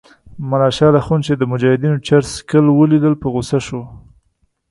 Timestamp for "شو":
3.67-3.81